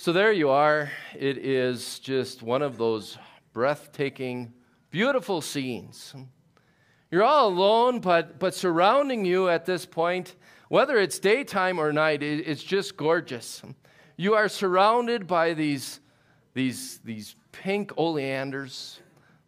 [0.00, 0.90] So there you are.
[1.14, 3.18] It is just one of those
[3.52, 4.50] breathtaking,
[4.90, 6.14] beautiful scenes.
[7.10, 10.36] You're all alone, but, but surrounding you at this point,
[10.70, 13.60] whether it's daytime or night, it, it's just gorgeous.
[14.16, 16.00] You are surrounded by these,
[16.54, 19.00] these, these pink oleanders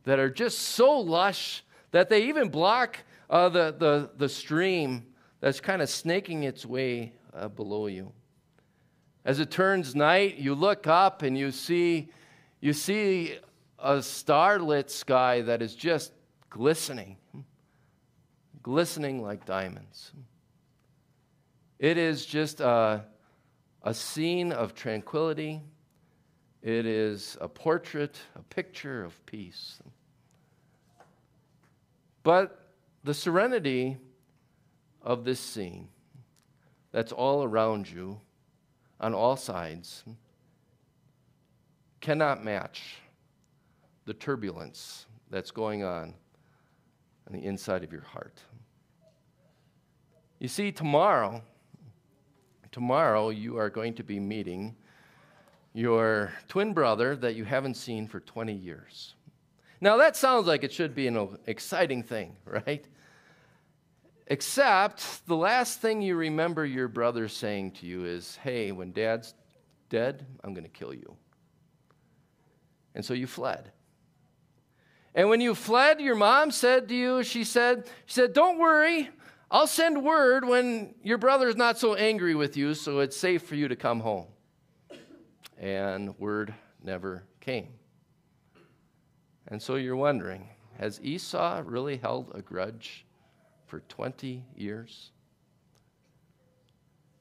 [0.04, 2.98] that are just so lush that they even block
[3.30, 5.06] uh, the, the, the stream
[5.40, 8.12] that's kind of snaking its way uh, below you.
[9.24, 12.10] As it turns night, you look up and you see,
[12.60, 13.38] you see
[13.78, 16.12] a starlit sky that is just
[16.50, 17.16] glistening,
[18.62, 20.12] glistening like diamonds.
[21.78, 23.04] It is just a,
[23.82, 25.60] a scene of tranquility.
[26.62, 29.78] It is a portrait, a picture of peace.
[32.24, 32.72] But
[33.04, 33.98] the serenity
[35.00, 35.88] of this scene
[36.92, 38.20] that's all around you
[39.02, 40.04] on all sides
[42.00, 42.96] cannot match
[44.06, 46.14] the turbulence that's going on
[47.26, 48.40] on the inside of your heart.
[50.38, 51.42] You see, tomorrow,
[52.70, 54.74] tomorrow you are going to be meeting
[55.74, 59.14] your twin brother that you haven't seen for 20 years.
[59.80, 62.86] Now, that sounds like it should be an exciting thing, right?
[64.26, 69.34] Except the last thing you remember your brother saying to you is, Hey, when dad's
[69.88, 71.16] dead, I'm going to kill you.
[72.94, 73.72] And so you fled.
[75.14, 79.10] And when you fled, your mom said to you, she said, she said, Don't worry,
[79.50, 83.54] I'll send word when your brother's not so angry with you, so it's safe for
[83.54, 84.26] you to come home.
[85.58, 87.68] And word never came.
[89.48, 93.04] And so you're wondering, has Esau really held a grudge
[93.72, 95.12] for 20 years.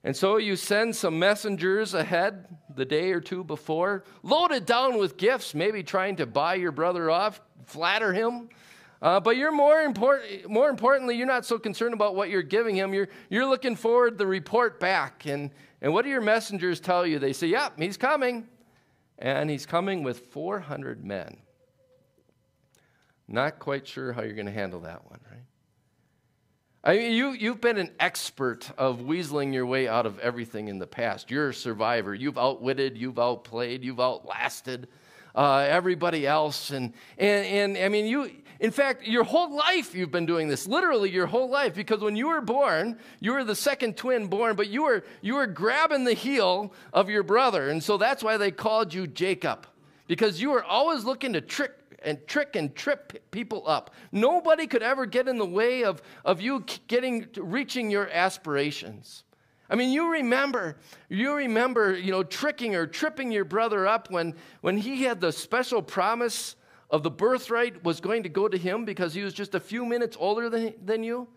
[0.03, 5.15] And so you send some messengers ahead the day or two before, loaded down with
[5.15, 8.49] gifts, maybe trying to buy your brother off, flatter him.
[9.01, 12.75] Uh, but you're more, important, more importantly, you're not so concerned about what you're giving
[12.75, 12.93] him.
[12.93, 15.25] You're, you're looking forward the report back.
[15.25, 15.51] And,
[15.81, 17.17] and what do your messengers tell you?
[17.17, 18.45] They say, Yep, he's coming.
[19.17, 21.37] And he's coming with 400 men.
[23.29, 25.45] Not quite sure how you're going to handle that one, right?
[26.83, 30.79] I mean, you, you've been an expert of weaseling your way out of everything in
[30.79, 31.29] the past.
[31.29, 32.15] You're a survivor.
[32.15, 34.87] You've outwitted, you've outplayed, you've outlasted
[35.35, 36.71] uh, everybody else.
[36.71, 40.65] And, and, and I mean, you, in fact, your whole life you've been doing this,
[40.65, 44.55] literally your whole life, because when you were born, you were the second twin born,
[44.55, 47.69] but you were, you were grabbing the heel of your brother.
[47.69, 49.67] And so that's why they called you Jacob,
[50.07, 53.91] because you were always looking to trick and trick and trip people up.
[54.11, 59.23] Nobody could ever get in the way of, of you getting reaching your aspirations.
[59.69, 64.35] I mean, you remember, you remember, you know, tricking or tripping your brother up when,
[64.59, 66.57] when he had the special promise
[66.89, 69.85] of the birthright was going to go to him because he was just a few
[69.85, 71.29] minutes older than, than you.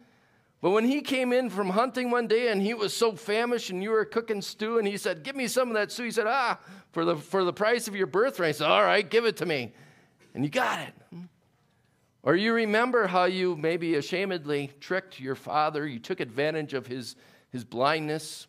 [0.61, 3.83] But when he came in from hunting one day and he was so famished and
[3.83, 6.27] you were cooking stew and he said, Give me some of that stew, he said,
[6.27, 6.59] Ah,
[6.91, 8.49] for the, for the price of your birthright.
[8.49, 9.75] I said, All right, give it to me
[10.35, 10.95] and you got it.
[12.23, 17.17] Or you remember how you maybe ashamedly tricked your father, you took advantage of his,
[17.51, 18.47] his blindness,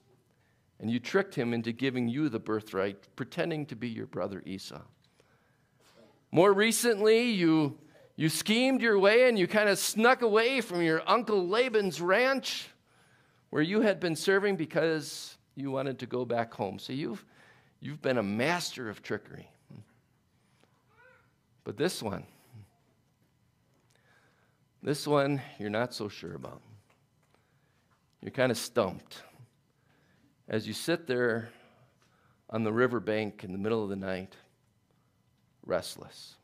[0.80, 4.82] and you tricked him into giving you the birthright, pretending to be your brother Esau.
[6.32, 7.78] More recently, you,
[8.16, 12.70] you schemed your way and you kind of snuck away from your uncle Laban's ranch
[13.50, 16.80] where you had been serving because you wanted to go back home.
[16.80, 17.24] So you've,
[17.80, 19.50] you've been a master of trickery.
[21.66, 22.24] But this one,
[24.82, 26.62] this one you're not so sure about.
[28.22, 29.24] You're kind of stumped.
[30.48, 31.50] As you sit there
[32.50, 34.36] on the riverbank in the middle of the night,
[35.66, 36.36] restless.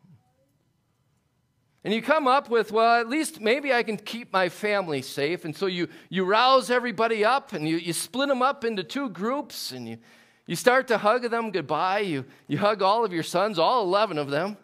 [1.83, 5.45] And you come up with, well, at least maybe I can keep my family safe.
[5.45, 9.09] And so you, you rouse everybody up and you, you split them up into two
[9.09, 9.97] groups and you,
[10.45, 11.99] you start to hug them goodbye.
[11.99, 14.57] You, you hug all of your sons, all 11 of them.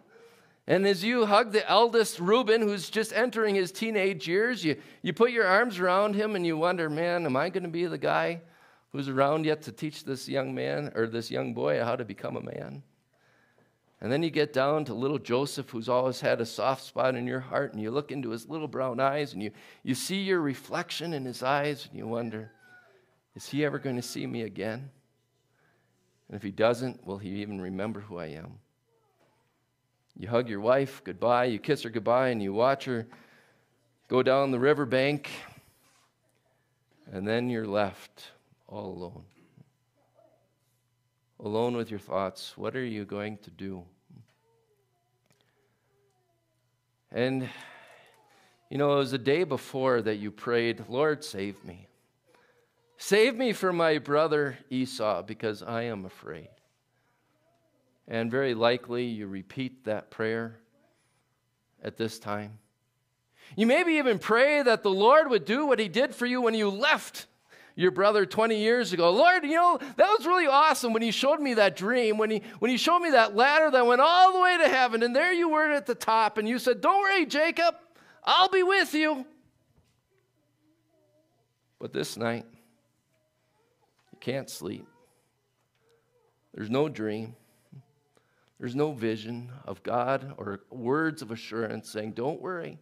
[0.67, 5.13] And as you hug the eldest Reuben, who's just entering his teenage years, you, you
[5.13, 7.97] put your arms around him and you wonder, man, am I going to be the
[7.97, 8.41] guy
[8.91, 12.35] who's around yet to teach this young man or this young boy how to become
[12.35, 12.83] a man?
[14.01, 17.25] And then you get down to little Joseph, who's always had a soft spot in
[17.25, 19.51] your heart, and you look into his little brown eyes and you,
[19.83, 22.51] you see your reflection in his eyes, and you wonder,
[23.35, 24.89] is he ever going to see me again?
[26.27, 28.59] And if he doesn't, will he even remember who I am?
[30.19, 33.05] You hug your wife goodbye, you kiss her goodbye, and you watch her
[34.07, 35.29] go down the riverbank,
[37.11, 38.31] and then you're left
[38.67, 39.23] all alone.
[41.39, 42.57] alone with your thoughts.
[42.57, 43.83] What are you going to do?
[47.11, 47.47] And,
[48.69, 51.87] you know, it was a day before that you prayed, Lord, save me.
[52.97, 56.49] Save me from my brother Esau because I am afraid.
[58.07, 60.59] And very likely you repeat that prayer
[61.83, 62.59] at this time.
[63.55, 66.53] You maybe even pray that the Lord would do what he did for you when
[66.53, 67.27] you left
[67.75, 69.11] your brother 20 years ago.
[69.11, 72.41] Lord, you know, that was really awesome when he showed me that dream, when he,
[72.59, 75.31] when he showed me that ladder that went all the way to heaven, and there
[75.31, 77.75] you were at the top, and you said, Don't worry, Jacob,
[78.23, 79.25] I'll be with you.
[81.79, 82.45] But this night,
[84.11, 84.87] you can't sleep.
[86.55, 87.35] There's no dream.
[88.59, 92.79] There's no vision of God or words of assurance saying, Don't worry,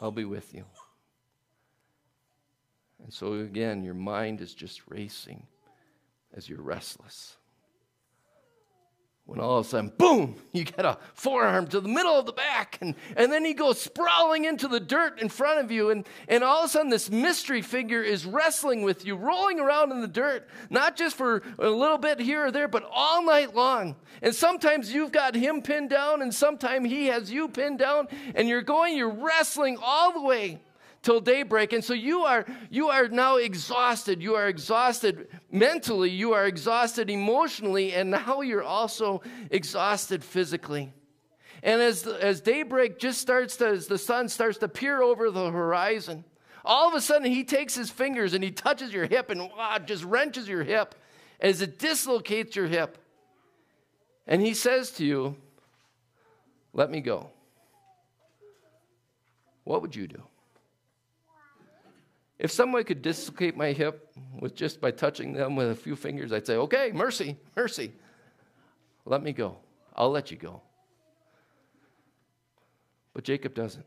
[0.00, 0.64] I'll be with you.
[3.02, 5.46] And so, again, your mind is just racing
[6.32, 7.36] as you're restless.
[9.26, 12.32] When all of a sudden, boom, you get a forearm to the middle of the
[12.32, 15.88] back, and, and then he goes sprawling into the dirt in front of you.
[15.88, 19.92] And, and all of a sudden, this mystery figure is wrestling with you, rolling around
[19.92, 23.54] in the dirt, not just for a little bit here or there, but all night
[23.54, 23.96] long.
[24.20, 28.46] And sometimes you've got him pinned down, and sometimes he has you pinned down, and
[28.46, 30.60] you're going, you're wrestling all the way
[31.04, 31.72] till daybreak.
[31.72, 34.20] And so you are, you are now exhausted.
[34.22, 40.92] You are exhausted mentally, you are exhausted emotionally, and now you're also exhausted physically.
[41.62, 45.50] And as, as daybreak just starts to, as the sun starts to peer over the
[45.50, 46.24] horizon,
[46.64, 49.78] all of a sudden he takes his fingers and he touches your hip and wow,
[49.78, 50.94] just wrenches your hip
[51.40, 52.98] as it dislocates your hip.
[54.26, 55.36] And he says to you,
[56.72, 57.30] Let me go.
[59.64, 60.22] What would you do?
[62.44, 66.30] If someone could dislocate my hip with just by touching them with a few fingers,
[66.30, 67.90] I'd say, okay, mercy, mercy.
[69.06, 69.56] Let me go.
[69.96, 70.60] I'll let you go.
[73.14, 73.86] But Jacob doesn't.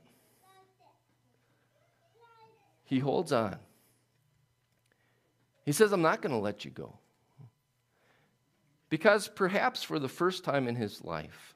[2.86, 3.57] He holds on.
[5.63, 6.98] He says, I'm not going to let you go.
[8.89, 11.54] Because perhaps for the first time in his life,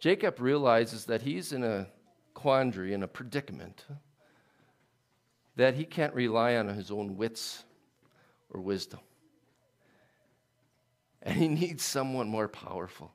[0.00, 1.86] Jacob realizes that he's in a
[2.34, 3.84] quandary, in a predicament
[5.56, 7.64] that he can't rely on his own wits
[8.50, 9.00] or wisdom.
[11.22, 13.12] And he needs someone more powerful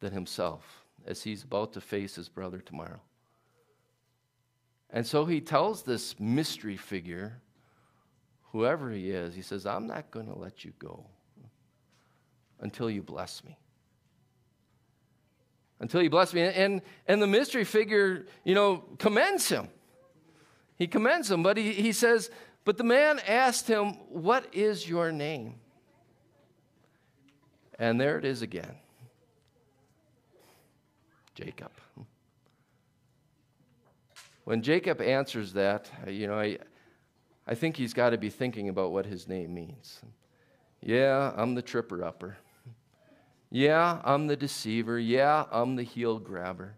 [0.00, 3.00] than himself as he's about to face his brother tomorrow.
[4.90, 7.40] And so he tells this mystery figure,
[8.52, 11.04] whoever he is, he says, I'm not going to let you go
[12.60, 13.58] until you bless me.
[15.80, 16.42] Until you bless me.
[16.42, 19.68] And, and the mystery figure, you know, commends him.
[20.78, 22.30] He commends him, but he, he says,
[22.64, 25.56] But the man asked him, What is your name?
[27.78, 28.76] And there it is again
[31.34, 31.70] Jacob.
[34.44, 36.58] When Jacob answers that, you know, I,
[37.46, 40.00] I think he's got to be thinking about what his name means.
[40.80, 42.38] Yeah, I'm the tripper upper.
[43.50, 44.98] Yeah, I'm the deceiver.
[44.98, 46.76] Yeah, I'm the heel grabber.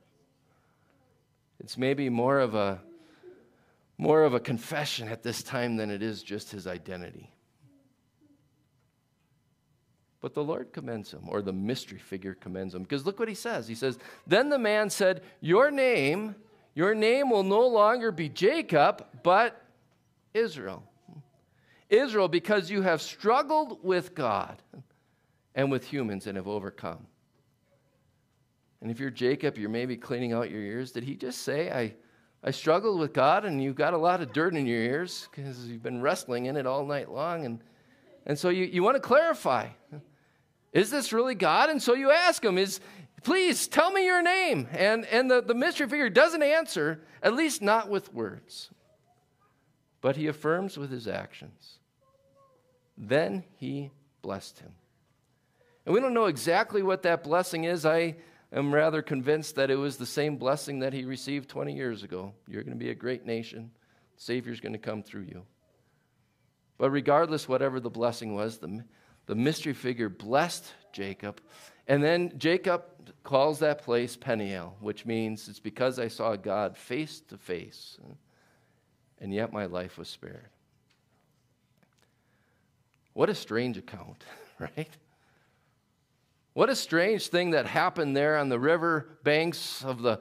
[1.61, 2.81] It's maybe more of a
[4.01, 7.31] more of a confession at this time than it is just his identity.
[10.23, 12.83] But the Lord commends him, or the mystery figure commends him.
[12.83, 13.69] Because look what he says.
[13.69, 16.35] He says, Then the man said, Your name,
[16.75, 19.63] your name will no longer be Jacob, but
[20.33, 20.83] Israel.
[21.91, 24.63] Israel, because you have struggled with God
[25.55, 27.07] and with humans and have overcome.
[28.81, 30.91] And if you're Jacob, you're maybe cleaning out your ears.
[30.91, 31.95] Did he just say, I,
[32.43, 35.67] I struggled with God, and you've got a lot of dirt in your ears because
[35.67, 37.45] you've been wrestling in it all night long.
[37.45, 37.61] And,
[38.25, 39.69] and so you, you want to clarify
[40.73, 41.69] is this really God?
[41.69, 42.81] And so you ask him, is,
[43.25, 44.69] please tell me your name.
[44.73, 48.71] And, and the, the mystery figure doesn't answer, at least not with words,
[50.01, 51.79] but he affirms with his actions.
[52.97, 53.91] Then he
[54.23, 54.73] blessed him.
[55.85, 57.85] And we don't know exactly what that blessing is.
[57.85, 58.17] I
[58.53, 62.33] am rather convinced that it was the same blessing that he received 20 years ago.
[62.49, 63.71] You're going to be a great nation,
[64.17, 65.45] the Savior's going to come through you.
[66.79, 68.85] But regardless, whatever the blessing was, the,
[69.27, 71.41] the mystery figure blessed Jacob.
[71.87, 72.85] And then Jacob
[73.23, 77.99] calls that place Peniel, which means it's because I saw God face to face,
[79.21, 80.49] and yet my life was spared.
[83.13, 84.25] What a strange account,
[84.59, 84.97] right?
[86.61, 90.21] What a strange thing that happened there on the river banks of the,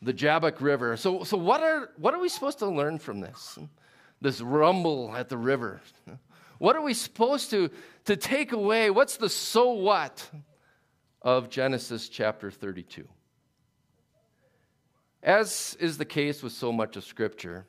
[0.00, 0.96] the Jabbok River.
[0.96, 3.58] So, so what, are, what are we supposed to learn from this?
[4.20, 5.80] This rumble at the river.
[6.58, 7.70] What are we supposed to,
[8.04, 8.90] to take away?
[8.90, 10.30] What's the so what
[11.22, 13.08] of Genesis chapter 32?
[15.24, 17.66] As is the case with so much of Scripture,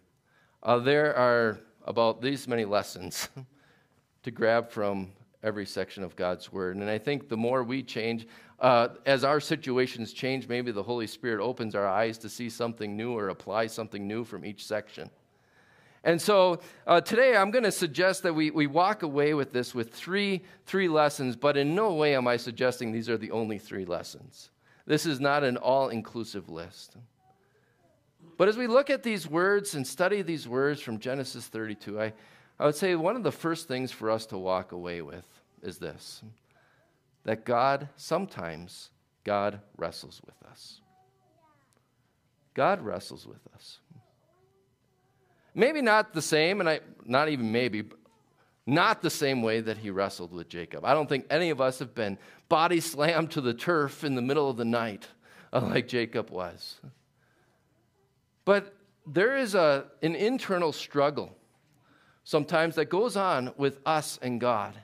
[0.62, 3.30] uh, there are about these many lessons
[4.22, 5.14] to grab from
[5.46, 6.76] every section of God's Word.
[6.76, 8.28] And I think the more we change,
[8.60, 12.98] uh, as our situations change, maybe the Holy Spirit opens our eyes to see something
[12.98, 15.10] new or apply something new from each section.
[16.04, 19.74] And so uh, today I'm going to suggest that we, we walk away with this
[19.74, 23.58] with three, three lessons, but in no way am I suggesting these are the only
[23.58, 24.52] three lessons.
[24.86, 26.96] This is not an all inclusive list.
[28.38, 32.14] But as we look at these words and study these words from Genesis 32, I,
[32.60, 35.26] I would say one of the first things for us to walk away with
[35.66, 36.22] is this
[37.24, 38.92] that God, sometimes,
[39.24, 40.82] God wrestles with us.
[42.54, 43.80] God wrestles with us.
[45.56, 47.86] Maybe not the same, and I, not even maybe,
[48.68, 50.86] not the same way that he wrestled with Jacob.
[50.86, 52.18] I don't think any of us have been
[52.48, 55.08] body slammed to the turf in the middle of the night
[55.54, 56.80] like Jacob was.
[58.44, 58.76] But
[59.08, 61.36] there is a, an internal struggle
[62.24, 64.76] sometimes that goes on with us and God.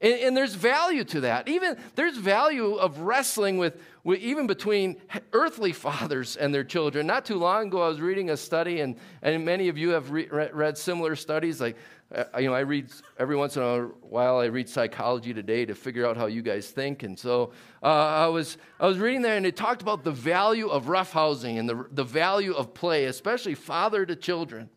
[0.00, 1.46] And, and, there's value to that.
[1.46, 4.96] Even there's value of wrestling with, with, even between
[5.34, 7.06] earthly fathers and their children.
[7.06, 10.10] Not too long ago, I was reading a study, and, and many of you have
[10.10, 11.60] re- read similar studies.
[11.60, 11.76] Like,
[12.14, 12.88] uh, you know, I read
[13.18, 14.38] every once in a while.
[14.38, 17.02] I read Psychology Today to figure out how you guys think.
[17.02, 17.52] And so
[17.82, 21.58] uh, I was I was reading there, and it talked about the value of roughhousing
[21.58, 24.70] and the the value of play, especially father to children.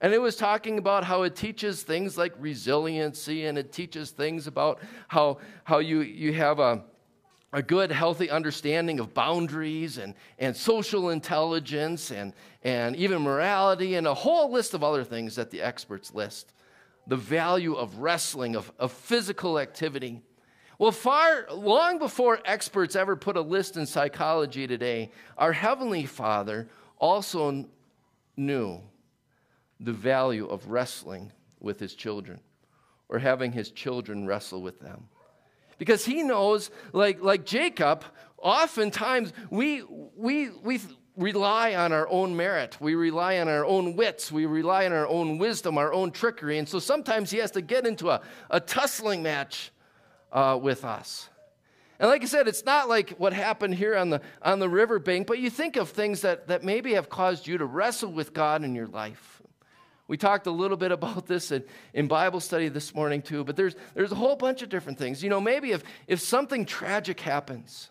[0.00, 4.46] And it was talking about how it teaches things like resiliency and it teaches things
[4.46, 6.82] about how, how you, you have a,
[7.52, 12.32] a good, healthy understanding of boundaries and, and social intelligence and,
[12.64, 16.54] and even morality and a whole list of other things that the experts list.
[17.06, 20.22] The value of wrestling, of, of physical activity.
[20.78, 26.68] Well, far long before experts ever put a list in psychology today, our Heavenly Father
[26.98, 27.66] also
[28.36, 28.80] knew
[29.80, 32.40] the value of wrestling with his children
[33.08, 35.08] or having his children wrestle with them.
[35.78, 38.04] Because he knows, like, like Jacob,
[38.38, 39.82] oftentimes we,
[40.14, 40.80] we, we
[41.16, 42.76] rely on our own merit.
[42.80, 44.30] We rely on our own wits.
[44.30, 46.58] We rely on our own wisdom, our own trickery.
[46.58, 48.20] And so sometimes he has to get into a,
[48.50, 49.72] a tussling match
[50.32, 51.28] uh, with us.
[51.98, 55.26] And like I said, it's not like what happened here on the, on the riverbank,
[55.26, 58.64] but you think of things that, that maybe have caused you to wrestle with God
[58.64, 59.42] in your life.
[60.10, 61.62] We talked a little bit about this in,
[61.94, 65.22] in Bible study this morning, too, but there's, there's a whole bunch of different things.
[65.22, 67.88] You know, maybe if, if something tragic happens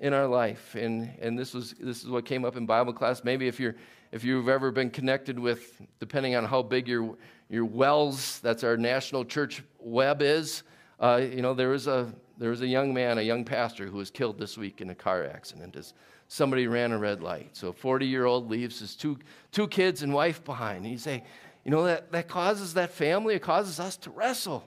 [0.00, 3.24] in our life, and, and this, was, this is what came up in Bible class,
[3.24, 3.74] maybe if, you're,
[4.12, 7.16] if you've ever been connected with, depending on how big your,
[7.48, 10.62] your WELS, that's our national church web is,
[11.00, 13.96] uh, you know, there was, a, there was a young man, a young pastor, who
[13.96, 15.74] was killed this week in a car accident.
[15.74, 15.94] His,
[16.32, 17.50] somebody ran a red light.
[17.54, 19.18] So a 40 year old leaves his two,
[19.50, 20.84] two kids and wife behind.
[20.84, 21.24] And you say,
[21.64, 24.64] you know, that, that causes that family, it causes us to wrestle.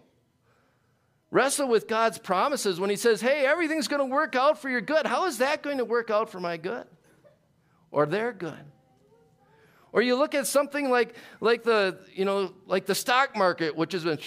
[1.32, 4.82] Wrestle with God's promises when He says, hey, everything's going to work out for your
[4.82, 5.08] good.
[5.08, 6.86] How is that going to work out for my good?
[7.92, 8.60] Or their good?
[9.94, 13.94] Or you look at something like, like, the, you know, like the stock market, which
[13.94, 14.20] has been,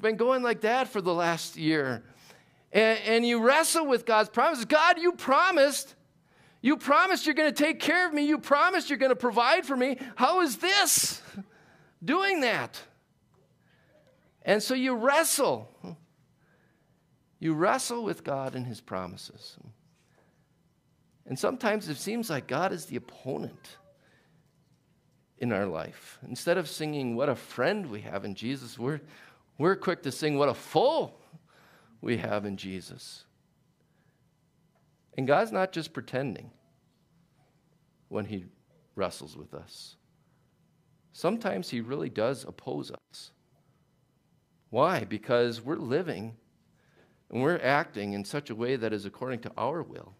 [0.00, 2.02] been going like that for the last year.
[2.72, 4.64] And, and you wrestle with God's promises.
[4.64, 5.94] God, you promised
[6.60, 8.26] you promised you're going to take care of me.
[8.26, 9.98] You promised you're going to provide for me.
[10.16, 11.22] How is this
[12.04, 12.80] doing that?
[14.42, 15.68] And so you wrestle.
[17.38, 19.56] You wrestle with God and his promises.
[21.26, 23.76] And sometimes it seems like God is the opponent
[25.36, 26.18] in our life.
[26.26, 29.00] Instead of singing, What a friend we have in Jesus, we're,
[29.58, 31.12] we're quick to sing, What a foe
[32.00, 33.24] we have in Jesus.
[35.18, 36.52] And God's not just pretending
[38.08, 38.44] when He
[38.94, 39.96] wrestles with us.
[41.12, 43.32] Sometimes He really does oppose us.
[44.70, 45.02] Why?
[45.02, 46.36] Because we're living
[47.30, 50.14] and we're acting in such a way that is according to our will,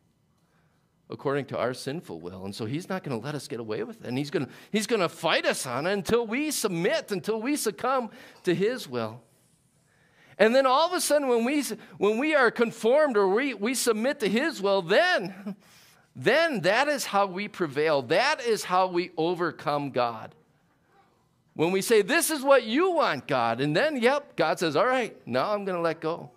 [1.08, 2.44] according to our sinful will.
[2.44, 4.08] And so He's not going to let us get away with it.
[4.08, 7.54] And He's going to, he's to fight us on it until we submit, until we
[7.54, 8.10] succumb
[8.42, 9.22] to His will.
[10.38, 11.62] And then all of a sudden, when we,
[11.98, 15.56] when we are conformed or we, we submit to His will, then,
[16.14, 18.02] then that is how we prevail.
[18.02, 20.34] That is how we overcome God.
[21.54, 24.86] When we say, This is what you want, God, and then, yep, God says, All
[24.86, 26.30] right, now I'm going to let go.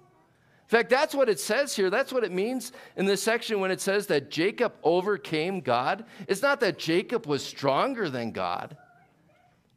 [0.72, 1.90] In fact, that's what it says here.
[1.90, 6.06] That's what it means in this section when it says that Jacob overcame God.
[6.28, 8.76] It's not that Jacob was stronger than God,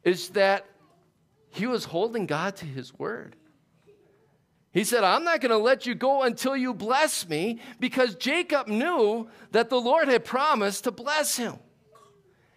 [0.02, 0.64] it's that
[1.50, 3.36] He was holding God to his word.
[4.74, 8.66] He said, I'm not going to let you go until you bless me because Jacob
[8.66, 11.60] knew that the Lord had promised to bless him.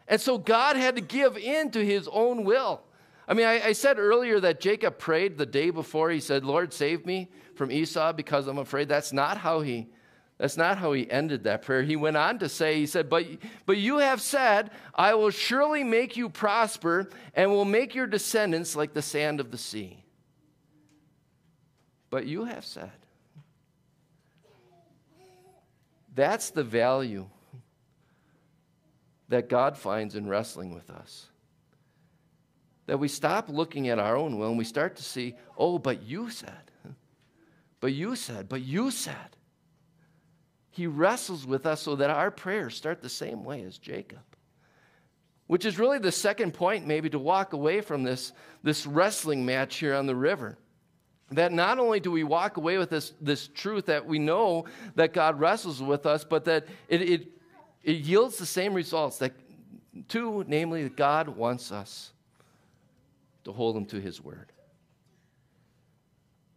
[0.08, 2.82] And so God had to give in to his own will.
[3.28, 6.10] I mean, I, I, said earlier that Jacob prayed the day before.
[6.10, 8.90] He said, Lord, save me from Esau because I'm afraid.
[8.90, 9.88] That's not how he.
[10.40, 11.84] That's not how he ended that prayer.
[11.84, 13.26] He went on to say, he said, but,
[13.66, 18.76] but you have said, I will surely make you prosper and will make your descendants
[18.76, 20.04] like the sand of the sea.
[22.10, 22.92] But you have said.
[26.16, 27.28] That's the value
[29.30, 31.28] that God finds in wrestling with us
[32.88, 36.04] that we stop looking at our own will and we start to see, oh, but
[36.04, 36.72] you said,
[37.80, 39.36] but you said, but you said.
[40.72, 44.20] He wrestles with us so that our prayers start the same way as Jacob.
[45.48, 48.32] Which is really the second point, maybe, to walk away from this,
[48.64, 50.58] this wrestling match here on the river.
[51.32, 54.66] That not only do we walk away with this, this truth that we know
[54.96, 57.28] that God wrestles with us, but that it, it,
[57.84, 59.34] it yields the same results that
[60.08, 62.12] two, namely, that God wants us
[63.44, 64.52] to hold him to his word.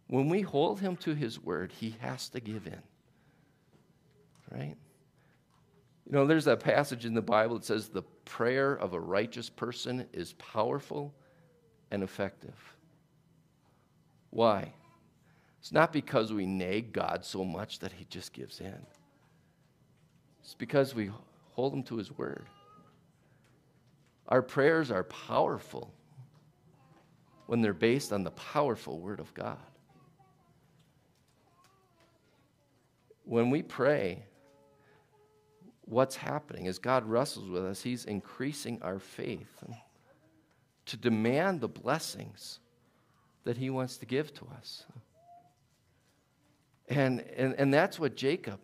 [0.07, 2.81] When we hold him to his word, he has to give in.
[4.51, 4.75] Right?
[6.05, 9.49] You know, there's that passage in the Bible that says the prayer of a righteous
[9.49, 11.13] person is powerful
[11.91, 12.55] and effective.
[14.31, 14.73] Why?
[15.59, 18.85] It's not because we nag God so much that he just gives in.
[20.41, 21.11] It's because we
[21.51, 22.47] hold him to his word.
[24.27, 25.93] Our prayers are powerful
[27.51, 29.57] when they're based on the powerful Word of God.
[33.25, 34.23] When we pray,
[35.81, 39.65] what's happening as God wrestles with us, He's increasing our faith
[40.85, 42.59] to demand the blessings
[43.43, 44.85] that He wants to give to us.
[46.87, 48.59] And, and, and that's what Jacob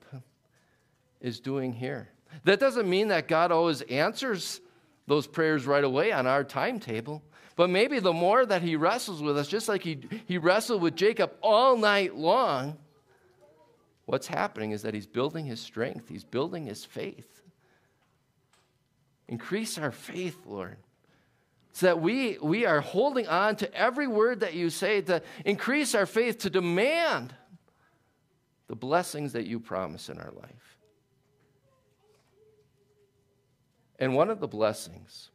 [1.21, 2.09] is doing here.
[2.43, 4.59] That doesn't mean that God always answers
[5.07, 7.23] those prayers right away on our timetable.
[7.55, 10.95] But maybe the more that he wrestles with us, just like he, he wrestled with
[10.95, 12.77] Jacob all night long,
[14.05, 17.41] what's happening is that he's building his strength, he's building his faith.
[19.27, 20.77] Increase our faith, Lord.
[21.77, 25.93] So that we, we are holding on to every word that you say to increase
[25.93, 27.35] our faith, to demand
[28.65, 30.77] the blessings that you promise in our life.
[33.99, 35.29] And one of the blessings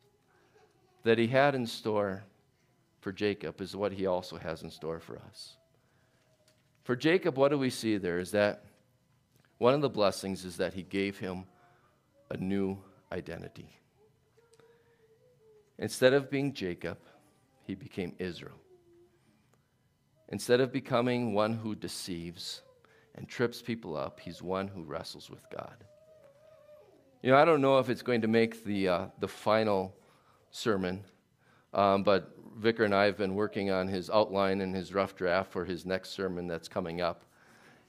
[1.05, 2.25] that he had in store
[2.99, 5.55] for Jacob is what he also has in store for us.
[6.83, 8.65] For Jacob, what do we see there is that
[9.59, 11.45] one of the blessings is that he gave him
[12.31, 12.79] a new
[13.13, 13.79] identity.
[15.83, 16.97] Instead of being Jacob,
[17.65, 18.55] he became Israel.
[20.29, 22.63] Instead of becoming one who deceives
[23.17, 25.75] and trips people up, he's one who wrestles with God.
[27.21, 29.93] You know, I don't know if it's going to make the, uh, the final
[30.53, 31.03] sermon,
[31.75, 35.51] um, but Vicar and I have been working on his outline and his rough draft
[35.51, 37.25] for his next sermon that's coming up.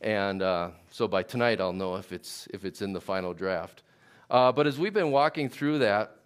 [0.02, 3.84] And uh, so by tonight, I'll know if it's, if it's in the final draft.
[4.32, 6.18] Uh, but as we've been walking through that,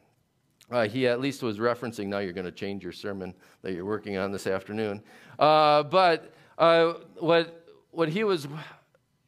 [0.72, 3.86] uh, he at least was referencing now you're going to change your sermon that you're
[3.86, 5.02] working on this afternoon.
[5.40, 8.48] Uh, but uh, what, what he was,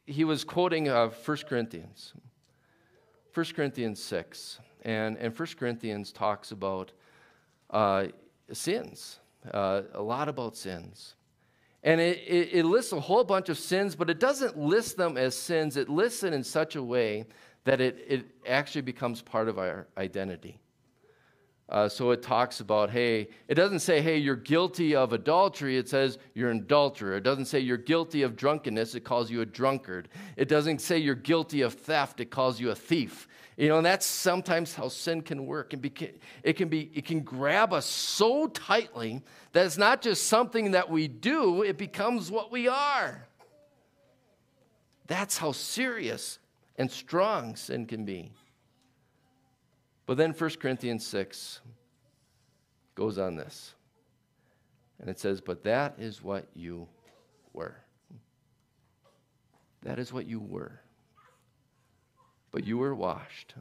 [0.06, 2.14] he was quoting uh, 1 Corinthians,
[3.32, 4.58] 1 Corinthians 6.
[4.82, 6.92] And, and 1 Corinthians talks about
[7.70, 8.06] uh,
[8.52, 9.20] sins,
[9.52, 11.14] uh, a lot about sins.
[11.82, 15.16] And it, it, it, lists a whole bunch of sins, but it doesn't list them
[15.16, 15.76] as sins.
[15.76, 17.24] It lists it in such a way
[17.64, 20.60] that it, it actually becomes part of our identity.
[21.70, 25.78] Uh, so it talks about, hey, it doesn't say, hey, you're guilty of adultery.
[25.78, 27.16] It says you're an adulterer.
[27.16, 28.96] It doesn't say you're guilty of drunkenness.
[28.96, 30.08] It calls you a drunkard.
[30.36, 32.18] It doesn't say you're guilty of theft.
[32.18, 33.28] It calls you a thief.
[33.56, 35.70] You know, and that's sometimes how sin can work.
[35.70, 35.80] Can,
[36.42, 40.90] it, can be, it can grab us so tightly that it's not just something that
[40.90, 43.28] we do, it becomes what we are.
[45.06, 46.40] That's how serious
[46.76, 48.32] and strong sin can be.
[50.10, 51.60] But then 1 Corinthians 6
[52.96, 53.74] goes on this.
[54.98, 56.88] And it says, But that is what you
[57.52, 57.76] were.
[59.82, 60.80] That is what you were
[62.52, 63.54] but you were washed.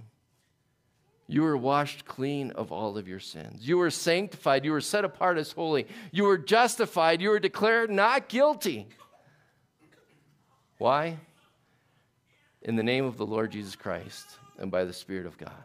[1.28, 3.68] You were washed clean of all of your sins.
[3.68, 4.66] You were sanctified.
[4.66, 5.86] You were set apart as holy.
[6.12, 7.22] You were justified.
[7.22, 8.88] You were declared not guilty.
[10.80, 11.18] Why?
[12.64, 15.64] In the name of the Lord Jesus Christ and by the Spirit of God.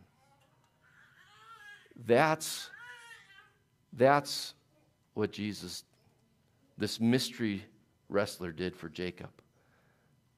[2.06, 2.70] That's,
[3.92, 4.54] that's
[5.14, 5.84] what Jesus,
[6.76, 7.64] this mystery
[8.08, 9.30] wrestler, did for Jacob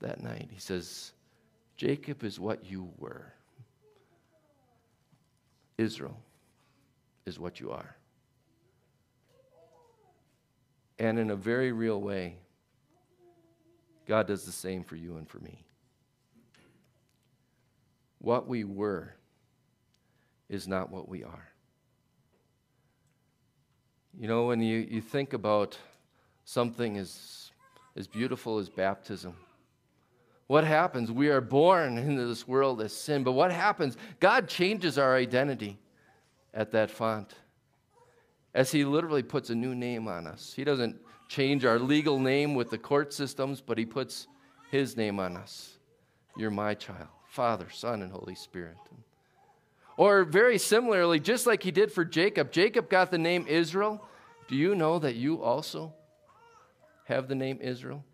[0.01, 0.49] that night.
[0.53, 1.12] He says,
[1.77, 3.33] Jacob is what you were,
[5.79, 6.19] Israel
[7.27, 7.97] is what you are.
[10.99, 12.37] And in a very real way,
[14.07, 15.64] God does the same for you and for me.
[18.19, 19.14] What we were
[20.49, 21.49] is not what we are.
[24.19, 25.77] You know, when you, you think about
[26.45, 27.51] something as,
[27.97, 29.35] as beautiful as baptism,
[30.47, 31.11] what happens?
[31.11, 33.97] We are born into this world as sin, but what happens?
[34.21, 35.79] God changes our identity
[36.55, 37.35] at that font
[38.55, 40.55] as He literally puts a new name on us.
[40.55, 40.97] He doesn't
[41.29, 44.29] change our legal name with the court systems, but He puts
[44.71, 45.79] His name on us.
[46.39, 48.77] You're my child, Father, Son, and Holy Spirit.
[49.97, 54.07] Or very similarly, just like He did for Jacob, Jacob got the name Israel.
[54.49, 55.95] Do you know that you also
[57.05, 58.05] have the name Israel?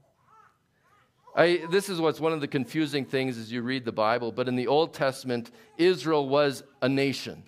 [1.34, 4.48] I, this is what's one of the confusing things as you read the Bible, but
[4.48, 7.42] in the Old Testament, Israel was a nation.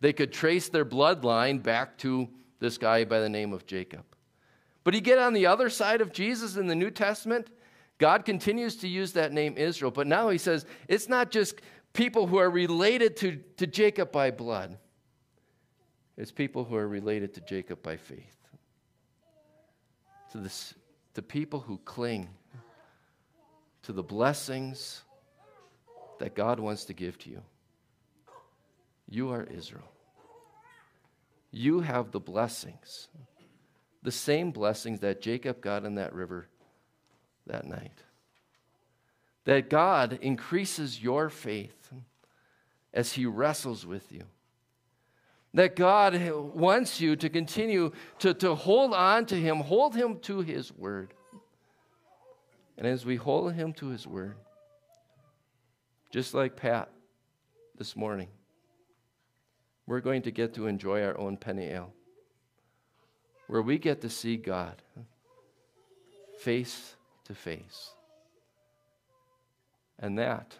[0.00, 4.04] They could trace their bloodline back to this guy by the name of Jacob.
[4.82, 7.48] But you get on the other side of Jesus in the New Testament,
[7.98, 11.60] God continues to use that name Israel, but now he says it's not just
[11.92, 14.78] people who are related to, to Jacob by blood,
[16.16, 18.36] it's people who are related to Jacob by faith.
[20.32, 20.74] To, this,
[21.14, 22.28] to people who cling
[23.82, 25.02] to the blessings
[26.20, 27.42] that God wants to give to you.
[29.08, 29.90] You are Israel.
[31.50, 33.08] You have the blessings,
[34.02, 36.48] the same blessings that Jacob got in that river
[37.46, 38.02] that night.
[39.44, 41.81] That God increases your faith
[42.92, 44.24] as He wrestles with you.
[45.54, 46.18] That God
[46.54, 51.12] wants you to continue to, to hold on to Him, hold Him to His word.
[52.76, 54.34] And as we hold him to his word,
[56.10, 56.90] just like Pat
[57.78, 58.28] this morning,
[59.86, 61.92] we're going to get to enjoy our own Peniel,
[63.46, 64.82] where we get to see God
[66.40, 67.90] face to face.
[69.98, 70.56] And that,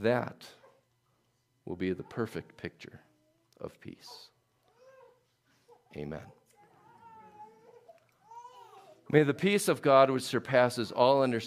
[0.00, 0.46] that
[1.64, 3.00] will be the perfect picture
[3.60, 4.28] of peace.
[5.96, 6.20] Amen.
[9.10, 11.40] May the peace of God, which surpasses all understanding,